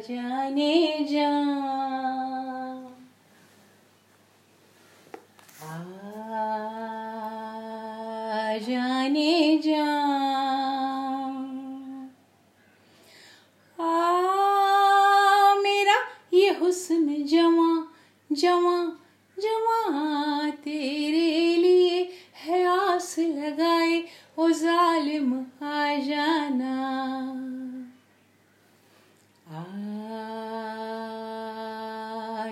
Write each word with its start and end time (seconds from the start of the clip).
जाने 0.00 1.06
जा। 1.10 1.28
आ 5.62 5.78
जाने 8.58 9.58
जा। 9.58 9.84
आ 13.84 15.54
मेरा 15.54 15.96
ये 16.32 16.50
हुस्न 16.50 17.24
जवा 17.24 17.88
जवा 18.32 18.96
जवा 19.38 20.50
तेरे 20.50 21.56
लिए। 21.56 21.75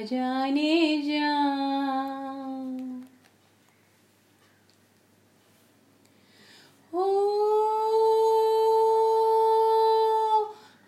जाने 0.04 1.02
जा। 1.02 1.32
ओ 6.94 7.04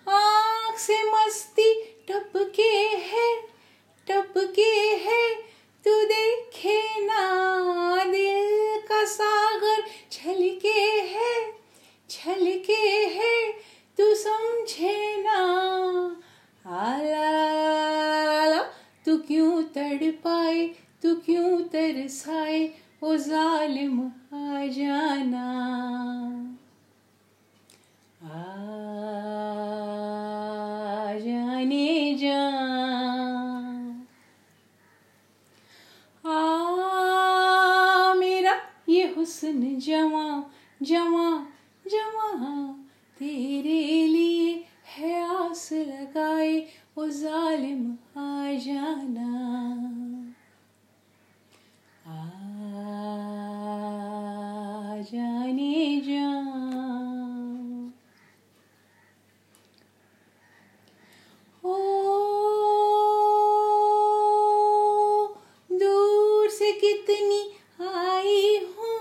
आँख 0.06 0.78
से 0.78 1.02
मस्ती 1.12 1.72
टपके 2.08 2.72
है 3.10 3.28
टपके 4.06 4.72
है। 5.04 5.45
क्यों 19.76 19.98
तड़ 19.98 20.10
पाए 20.24 20.66
तू 21.02 21.14
क्यों 21.14 21.60
तरसाए? 21.68 22.60
ओ 23.02 23.16
जालिम 23.16 24.00
आ 24.00 24.66
जाना। 24.66 25.46
आ 28.22 28.28
जाने 31.20 32.14
जा 32.14 32.40
आ 36.24 38.14
मेरा 38.14 38.54
ये 38.88 39.02
हुस्न 39.16 39.78
जवा 39.80 40.26
जवा 40.82 41.28
जवा 41.86 42.30
तेरे 43.18 44.06
लिए 44.06 44.64
है 44.86 45.14
आस 45.36 45.68
लगाए। 45.72 46.56
ओ 46.98 47.06
जालिम 47.20 47.85
जाने 55.06 56.00
जा। 56.06 56.24
दूर 65.70 66.48
से 66.50 66.72
कितनी 66.72 67.40
आई 67.86 68.56
हूँ 68.76 68.98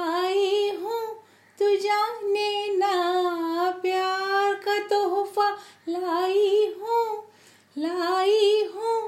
आई 0.00 0.70
हूँ 0.76 1.02
तू 1.58 1.76
जाने 1.76 2.76
ना। 2.76 2.94
प्यार 3.82 4.54
का 4.64 4.78
तोहफा 4.88 5.48
लाई 5.88 6.74
हूँ 6.80 7.06
लाई 7.76 8.62
हूँ 8.74 8.99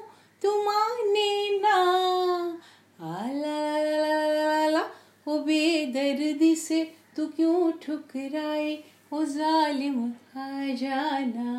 तू 7.23 7.27
क्यों 7.29 7.73
ठुकराए 7.83 8.71
ओ 9.13 9.25
जालिम 9.25 9.99
आ 10.37 10.47
जाना? 10.75 11.53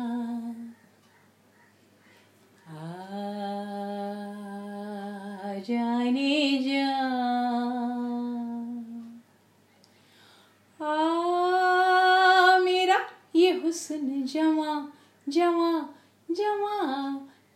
आ 2.68 2.82
जाने 5.68 6.34
जा। 6.64 6.90
आ 10.80 12.58
मेरा 12.58 13.00
ये 13.36 13.50
हुस्न 13.60 14.22
जवा 14.26 14.72
जवा 15.28 15.72
जवा 16.30 16.78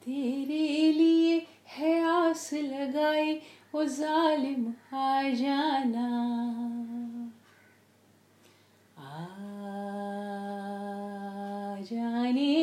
तेरे 0.04 0.92
लिए 0.92 1.36
है 1.68 2.00
आस 2.08 2.50
लगाए 2.54 3.30
ओ 3.74 3.84
जालिम 3.84 4.66
आ 4.97 5.22
जाना। 5.34 6.17
आ 11.78 11.81
जाने 11.81 11.94
जा 11.94 12.57